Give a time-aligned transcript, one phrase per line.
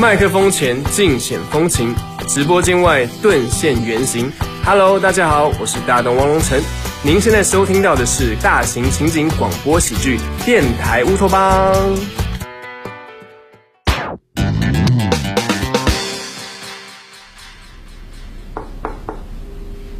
[0.00, 1.92] 麦克风前尽显风情，
[2.28, 4.30] 直播间外顿现原形。
[4.64, 6.56] Hello，大家好，我是大东汪龙城。
[7.02, 11.74] 您现在收听到的是大型情景广播喜剧《电台乌托邦》。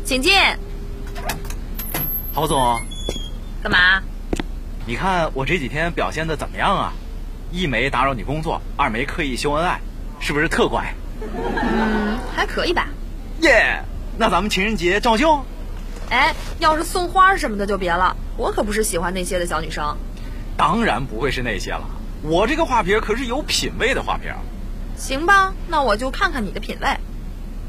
[0.05, 0.33] 请进。
[2.33, 2.57] 郝总，
[3.65, 4.01] 干嘛？
[4.87, 6.93] 你看我这几天表现的怎么样啊？
[7.51, 9.81] 一没打扰你工作，二没刻意秀恩爱，
[10.21, 10.95] 是不是特乖？
[11.21, 12.89] 嗯，还可以吧。
[13.41, 13.83] 耶，
[14.17, 15.45] 那咱们情人节照旧。
[16.11, 19.97] 哎，要是送花什么的就别了，我可不是喜欢那些的小女生。
[20.57, 21.83] 当然不会是那些了，
[22.23, 24.33] 我这个花瓶可是有品位的花瓶。
[24.97, 26.89] 行吧，那我就看看你的品位。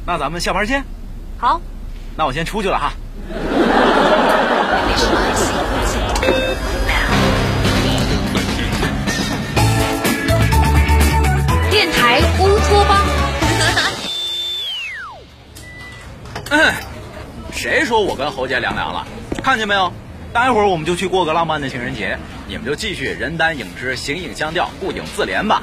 [0.05, 0.83] 那咱们下班见。
[1.37, 1.61] 好。
[2.15, 2.93] 那我先出去了哈。
[16.51, 16.73] 嗯，
[17.51, 19.05] 谁说我跟侯姐凉凉了？
[19.43, 19.91] 看见没有？
[20.33, 25.61] 待会儿我们就去过个浪漫的情人节，你们就继续人单影只，形影相吊，顾影自怜吧。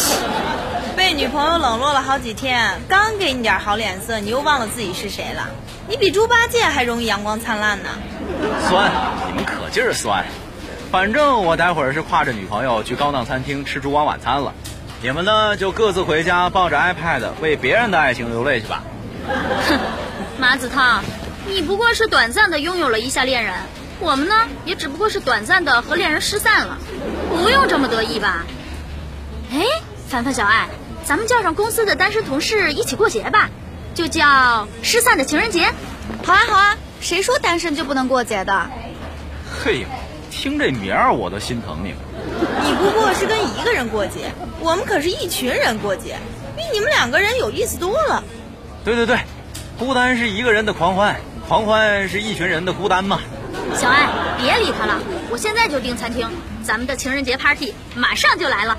[0.96, 5.48] 被女朋友冷落了好几天，刚给你点好脸色，你又忘了自己是谁了？
[5.88, 7.88] 你比猪八戒还容易阳光灿烂呢。
[8.68, 8.90] 酸，
[9.28, 10.24] 你们可劲儿酸。
[10.90, 14.52] 反正我待会儿是挎着女朋友去高档餐厅吃烛光晚餐了，
[15.02, 18.82] 你们呢就各自回家抱着 iPad 为别人的爱情流泪去吧。
[19.26, 19.78] 哼，
[20.38, 21.00] 马子涛，
[21.46, 23.54] 你不过是短暂的拥有了一下恋人，
[24.00, 26.78] 我们呢也只不过是短暂的和恋人失散了，
[27.30, 28.44] 不用这么得意吧？
[29.52, 29.64] 哎，
[30.08, 30.68] 凡凡小爱，
[31.04, 33.48] 咱们叫上公司的单身同事一起过节吧，
[33.94, 35.72] 就叫失散的情人节。
[36.24, 38.70] 好啊好啊，谁说单身就不能过节的？
[39.64, 39.86] 嘿呦，
[40.30, 41.98] 听这名儿我都心疼你们。
[42.64, 46.16] 你不过是跟一个人过节，我们可是一群人过节，
[46.56, 48.22] 比你们两个人有意思多了。
[48.86, 49.18] 对对对，
[49.80, 51.16] 孤单是一个人的狂欢，
[51.48, 53.18] 狂欢是一群人的孤单嘛。
[53.74, 56.28] 小爱，别理他了，我现在就订餐厅，
[56.62, 58.78] 咱们的情人节 party 马上就来了。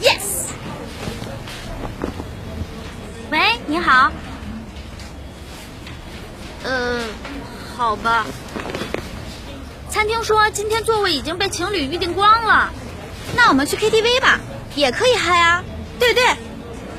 [0.00, 0.50] Yes。
[3.32, 4.12] 喂，你好。
[6.62, 7.00] 呃，
[7.76, 8.24] 好吧。
[9.88, 12.70] 餐厅说今天座位已经被情侣预定光了，
[13.34, 14.38] 那我们去 KTV 吧，
[14.76, 15.64] 也可以嗨啊。
[15.98, 16.24] 对对，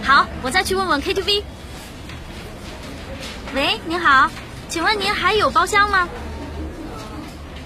[0.03, 1.43] 好，我再去问问 KTV。
[3.53, 4.31] 喂，您好，
[4.69, 6.07] 请问您还有包厢吗？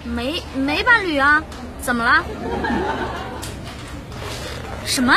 [0.04, 1.44] 没没伴侣啊？
[1.80, 2.24] 怎么了？
[4.84, 5.16] 什么？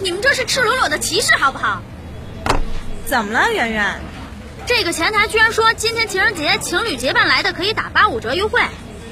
[0.00, 1.82] 你们这是赤裸裸的歧视，好不好？
[3.06, 4.00] 怎么了，圆圆？
[4.66, 8.60] 这个前台居然说今天情人节情侣结伴来的可以打八五折优惠，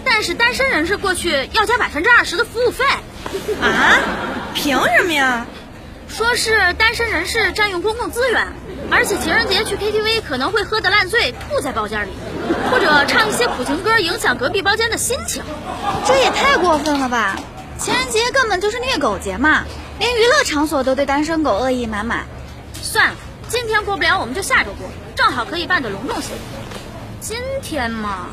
[0.05, 2.85] 但是单身人士过去要加百分之二十的服务费。
[3.61, 3.99] 啊？
[4.55, 5.45] 凭什么呀？
[6.09, 8.47] 说是单身人士占用公共资源。
[8.91, 12.11] 而且情人节去 KTV 可能会喝得烂醉，吐在包间里，
[12.71, 15.43] 或者唱一些苦情歌，影响隔壁包间的心情。
[16.07, 17.37] 这也太过分了吧！
[17.79, 19.65] 情人节根本就是虐狗节嘛，
[19.99, 22.27] 连娱乐场所都对单身狗恶意满满。
[22.83, 23.17] 算了，
[23.49, 26.33] 今天过不了，我们就下周过，正好可以办得隆重些。
[27.21, 28.27] 今天嘛，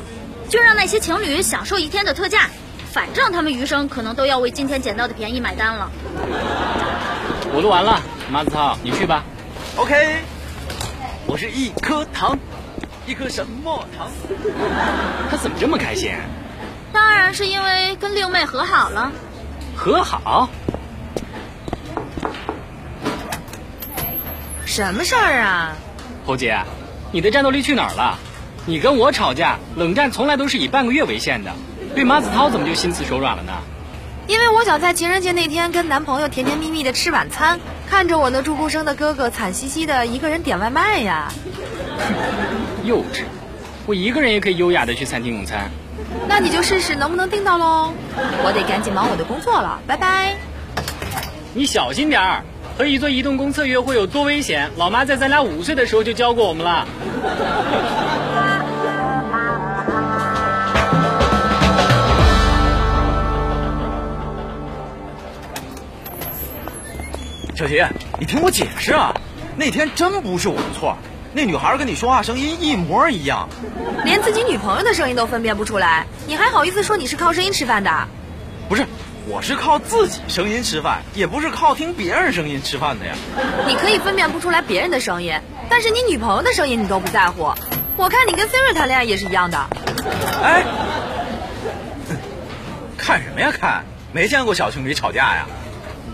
[0.50, 2.50] 就让那些情侣享受一天的特价，
[2.92, 5.90] 反正他们余生可能都要为今天捡到的便宜买单了。
[7.54, 9.22] 我录完了，马子涛，你去吧。
[9.76, 10.18] OK。
[11.30, 12.38] 我是一颗糖，
[13.06, 14.08] 一颗什么糖？
[15.30, 16.10] 他怎么这么开心？
[16.90, 19.12] 当然是因为跟六妹和好了。
[19.76, 20.48] 和好？
[24.64, 25.76] 什么事儿啊？
[26.24, 26.58] 侯姐，
[27.12, 28.18] 你的战斗力去哪儿了？
[28.64, 31.52] 你跟我吵架，冷战从来都是以半个月为限的，
[31.94, 33.52] 对马子涛怎么就心慈手软了呢？
[34.26, 37.60] 因为我想在情人节那天跟男朋友甜甜蜜蜜的吃晚餐。
[37.88, 41.32] 看着我那住孤生的哥哥惨兮兮的一个人点外卖呀，
[42.84, 43.22] 幼稚！
[43.86, 45.70] 我一个人也可以优雅的去餐厅用餐。
[46.28, 47.92] 那你就试试能不能订到喽。
[48.44, 50.36] 我得赶紧忙我的工作了，拜拜。
[51.54, 52.44] 你小心点儿，
[52.76, 54.70] 和一座移动公厕约会有多危险？
[54.76, 56.86] 老妈在咱俩五岁的时候就教过我们了。
[67.58, 67.84] 小齐，
[68.20, 69.12] 你听我解释啊！
[69.56, 70.96] 那天真不是我的错，
[71.32, 73.48] 那女孩跟你说话声音一模一样，
[74.04, 77.90] 连自己女朋友的声音都分辨不出来，你还好意思说你是靠声音吃饭的？
[78.68, 78.86] 不是，
[79.26, 83.12] 我是靠自己声音吃饭，也不是靠听别人声音吃饭的呀。
[83.66, 85.34] 你可以分辨不出来别人的声音，
[85.68, 87.52] 但是你女朋友的声音你都不在乎。
[87.96, 89.58] 我看你跟 Siri 谈恋爱也是一样的。
[90.44, 90.62] 哎，
[92.96, 93.84] 看什么呀看？
[94.12, 95.44] 没见过小情侣吵架呀？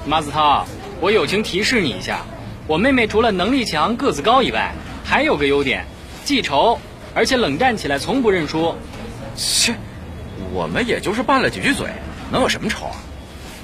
[0.07, 0.65] 马子涛。
[1.01, 2.25] 我友情提示你一下，
[2.67, 4.73] 我妹妹除了能力强、个子高以外，
[5.05, 5.85] 还有个优点，
[6.25, 6.79] 记仇，
[7.15, 8.75] 而且冷战起来从不认输。
[9.37, 9.75] 切，
[10.53, 11.89] 我们也就是拌了几句嘴，
[12.31, 12.97] 能有什么仇啊？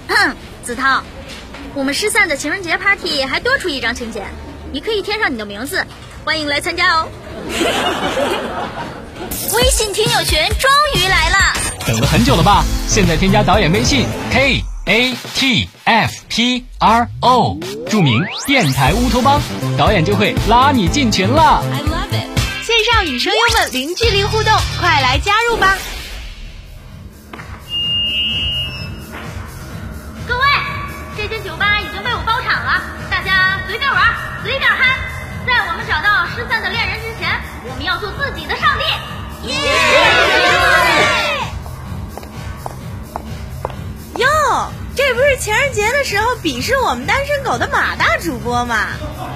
[0.08, 1.02] 哼，子韬，
[1.74, 4.24] 我们失散的情人节 party 还多出一张请柬，
[4.72, 5.82] 你可以填上你的名字，
[6.24, 7.08] 欢迎来参加哦。
[9.54, 11.36] 微信听友群终于来了，
[11.86, 12.64] 等了很久了吧？
[12.88, 17.58] 现在添加导演微信 k a t f p r o，
[17.90, 19.40] 著名电台乌托邦，
[19.76, 21.64] 导演就会拉你进群了。
[21.64, 22.30] I love it！
[22.62, 25.76] 线上与声优们零距离互动，快来加入吧！
[30.28, 30.44] 各位，
[31.16, 34.00] 这间酒吧已经被我包场了，大家随便玩，
[34.44, 34.96] 随便嗨。
[35.44, 37.28] 在我们找到失散的恋人之前，
[37.68, 39.48] 我们要做自己的上帝。
[39.48, 39.56] 耶！
[45.20, 48.86] 不是情人节的时候鄙视我们单身狗的马大主播吗？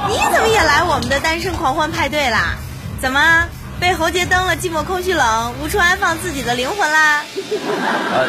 [0.09, 2.55] 你怎么也来我们的单身狂欢派对啦？
[3.03, 3.47] 怎么
[3.79, 7.23] 被侯杰蹬了寂寞空虚冷，无处安放自己的灵魂啦？
[8.15, 8.29] 呃，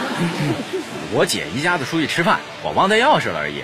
[1.16, 3.64] 我姐一家子出去吃饭，我忘带钥匙了而已。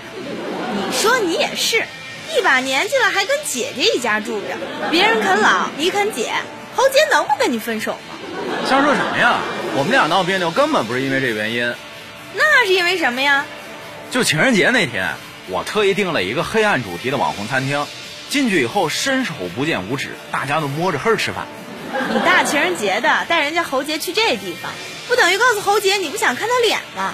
[0.73, 1.83] 你说你也是，
[2.33, 4.47] 一把年纪了还跟姐姐一家住着，
[4.89, 6.31] 别人啃老，你啃姐，
[6.77, 8.15] 侯杰能不跟你分手吗？
[8.69, 9.39] 瞎说什么呀？
[9.75, 11.75] 我们俩闹别扭根本不是因为这个原因。
[12.33, 13.45] 那是因为什么呀？
[14.11, 15.13] 就情人节那天，
[15.47, 17.87] 我特意订了一个黑暗主题的网红餐厅，
[18.27, 21.47] 进去以后伸手不见五指，大家都摸着黑吃饭。
[22.13, 24.69] 你大情人节的带人家侯杰去这地方，
[25.07, 27.13] 不等于告诉侯杰你不想看他脸吗？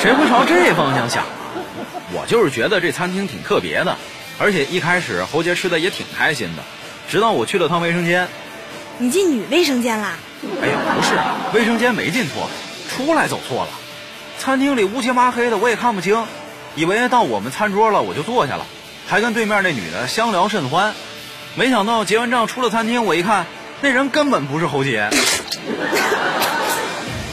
[0.00, 1.30] 谁会朝这方向想啊？
[2.12, 3.96] 我就是觉得这餐厅挺特别的，
[4.38, 6.62] 而且一开始侯杰吃的也挺开心的，
[7.10, 8.28] 直到我去了趟卫生间。
[8.98, 10.12] 你进女卫生间啦？
[10.62, 12.48] 哎呀，不是，卫生间没进错，
[12.88, 13.70] 出来走错了。
[14.48, 16.24] 餐厅里乌漆麻黑的，我也看不清，
[16.74, 18.64] 以为到我们餐桌了，我就坐下了，
[19.06, 20.94] 还跟对面那女的相聊甚欢。
[21.54, 23.44] 没想到结完账出了餐厅，我一看，
[23.82, 25.10] 那人根本不是侯杰。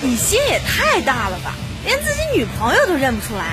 [0.02, 1.54] 你心也太大了吧，
[1.86, 3.46] 连自己女朋友都认不出来。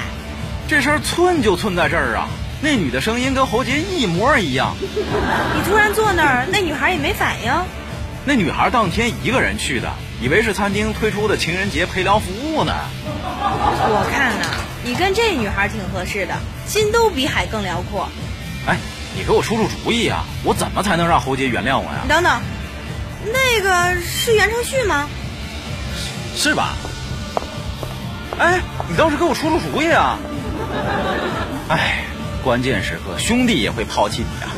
[0.66, 2.26] 这事儿寸就寸在这儿啊！
[2.62, 4.74] 那女的声音跟侯杰一模一样。
[4.80, 7.52] 你突然坐那儿，那女孩也没反应。
[8.24, 12.26] 那女孩当天一个人去的，以为是餐厅推出的情人节陪聊服
[12.56, 12.74] 务呢。
[13.84, 14.46] 我看呐，
[14.84, 16.34] 你跟这女孩挺合适的，
[16.66, 18.08] 心都比海更辽阔。
[18.66, 18.76] 哎，
[19.16, 20.24] 你给我出出主意啊！
[20.44, 22.08] 我怎么才能让侯杰原谅我呀你？
[22.08, 22.40] 等等，
[23.32, 25.08] 那个是袁承旭吗？
[26.36, 26.76] 是吧？
[28.38, 30.16] 哎，你倒是给我出出主意啊！
[31.68, 32.04] 哎，
[32.42, 34.48] 关键时刻兄弟也会抛弃你啊！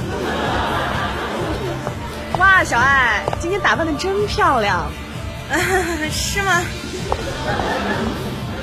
[2.39, 4.91] 哇，小爱，今天打扮的真漂亮。
[6.13, 6.63] 是吗？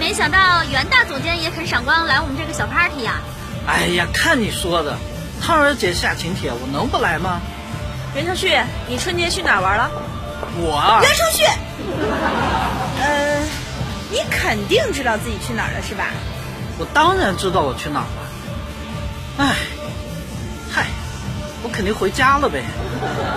[0.01, 3.21] 没想到袁大总监也肯赏光来我们这个小 party 呀、
[3.68, 4.98] 哎呀，看你说的，
[5.39, 7.39] 汤儿姐下请帖，我能不来吗？
[8.15, 8.59] 袁承旭，
[8.89, 9.92] 你春节去哪儿玩了？
[10.57, 11.44] 我啊袁承旭，
[13.00, 13.44] 呃，
[14.09, 16.06] 你肯定知道自己去哪儿了是吧？
[16.80, 18.09] 我当然知道我去哪儿了。
[19.38, 19.56] 哎，
[20.71, 20.88] 嗨，
[21.62, 22.63] 我肯定回家了呗。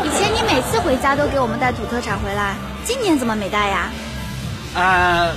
[0.02, 2.54] 以前你每次回家都给我们带土特产回来，
[2.86, 3.90] 今年怎么没带呀？
[4.74, 5.36] 啊、嗯，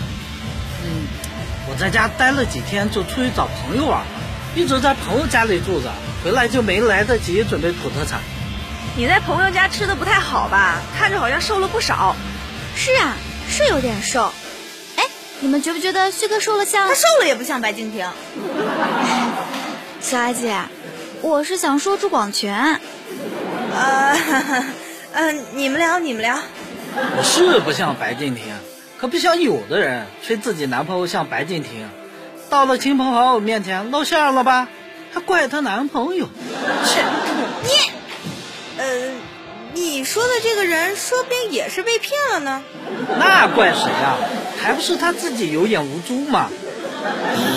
[1.69, 4.07] 我在家待了几天，就出去找朋友玩了，
[4.55, 5.91] 一直在朋友家里住着，
[6.23, 8.21] 回来就没来得及准备土特产。
[8.95, 10.81] 你在朋友家吃的不太好吧？
[10.97, 12.15] 看着好像瘦了不少。
[12.75, 13.15] 是啊，
[13.49, 14.31] 是有点瘦。
[14.95, 15.03] 哎，
[15.39, 16.93] 你们觉不觉得旭哥瘦了像他？
[16.93, 18.09] 瘦了也不像白敬亭。
[19.99, 20.57] 小艾姐，
[21.21, 22.79] 我是想说朱广权。
[23.75, 24.17] 呃，
[25.13, 26.39] 嗯、 你们聊，你们聊。
[26.95, 28.45] 我是不像白敬亭，
[28.97, 31.87] 可不像有的人吹自己男朋友像白敬亭，
[32.49, 34.67] 到了亲朋好友面前露馅了吧，
[35.13, 36.27] 还怪她男朋友。
[36.83, 37.03] 切，
[37.63, 39.11] 你，呃，
[39.73, 42.63] 你说的这个人，说不定也是被骗了呢。
[43.19, 44.17] 那怪谁呀、
[44.59, 46.49] 还不是他自己有眼无珠嘛。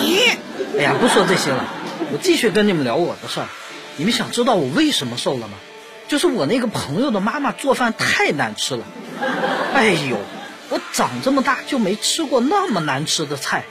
[0.03, 0.35] 咦，
[0.77, 1.65] 哎呀，不说这些了，
[2.13, 3.47] 我继续跟你们聊我的事儿。
[3.97, 5.57] 你们想知道我为什么瘦了吗？
[6.07, 8.85] 就是我那个朋友的妈妈做饭太难吃了。
[9.73, 10.17] 哎呦，
[10.71, 13.65] 我长这么大就没吃过那么难吃的菜，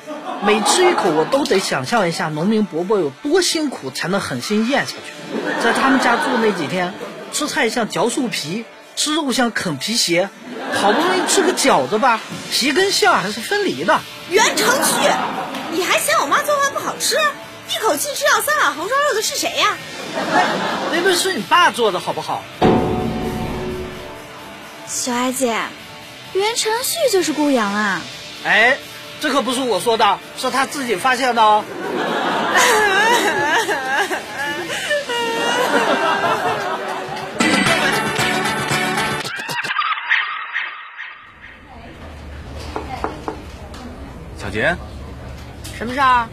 [0.45, 5.64] 每吃一口我都得想象一下农民伯伯有多辛苦才能狠心咽下去。
[5.64, 6.92] 在他们家住那几天，
[7.33, 8.66] 吃菜像嚼树皮，
[8.97, 10.28] 吃肉像啃皮鞋，
[10.75, 12.21] 好不容易吃个饺子吧，
[12.52, 13.99] 皮跟馅儿还是分离的。
[14.28, 15.11] 袁成旭，
[15.73, 17.16] 你还嫌我妈做饭不好吃？
[17.16, 19.78] 一口气吃掉三碗红烧肉的是谁呀？
[20.92, 22.45] 那顿是你爸做的好不好？
[24.87, 25.57] 小艾姐，
[26.32, 28.00] 袁承旭就是顾阳啊！
[28.44, 28.78] 哎，
[29.20, 31.64] 这可不是我说的，是他自己发现的哦。
[44.38, 44.76] 小杰，
[45.76, 46.28] 什么事儿？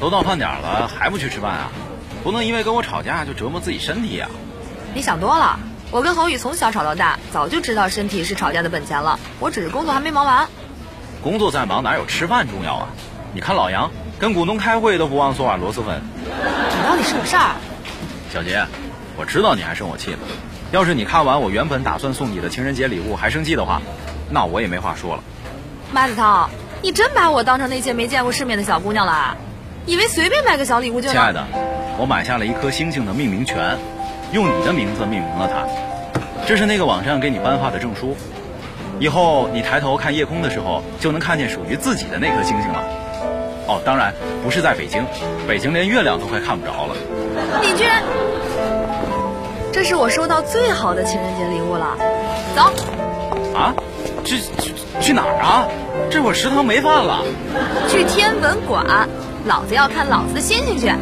[0.00, 1.72] 都到饭点了还不去吃饭啊？
[2.22, 4.28] 不能因为跟我吵架就折磨自己身体呀！
[4.94, 5.58] 你想多了。
[5.90, 9.18] 我跟侯宇从小吵到大，早就知道身体是吵架的本钱了。
[9.38, 10.48] 我只是工作还没忙完。
[11.22, 12.88] 工作再忙哪有吃饭重要啊？
[13.32, 16.00] 你看老杨跟股东开会都不忘送碗螺蛳粉。
[16.24, 17.54] 你到底什么事儿？
[18.32, 18.66] 小杰，
[19.16, 20.18] 我知道你还生我气呢。
[20.72, 23.80] 要是你看完我原本打算送你的情人节礼物还生气的话，
[24.30, 25.22] 那我也没话说了。
[25.92, 26.50] 马子涛，
[26.82, 29.36] 你真把我当成那些没见过世面的小姑娘了？
[29.86, 31.10] 以为随便买个小礼物就？
[31.10, 31.46] 亲爱的，
[31.96, 33.78] 我买下了一颗星星的命名权，
[34.32, 35.66] 用你的名字命名了它。
[36.46, 38.16] 这是那个网站给你颁发的证书，
[39.00, 42.82] 以后你抬头看夜空的时候，就能看见属于自己的那颗星星了。
[43.66, 44.14] 哦，当然
[44.44, 45.04] 不是在北京，
[45.48, 46.94] 北京连月亮都快看不着了。
[47.60, 48.02] 你居然！
[49.72, 51.96] 这是我收到最好的情人节礼物了。
[52.54, 52.62] 走，
[53.58, 53.74] 啊？
[54.24, 55.66] 去去去哪儿啊？
[56.10, 57.24] 这会儿食堂没饭了。
[57.88, 59.08] 去天文馆，
[59.46, 60.92] 老子要看老子的星星去。